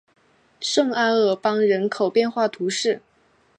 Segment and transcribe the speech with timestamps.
[0.59, 3.03] 圣阿尔邦人口变化图示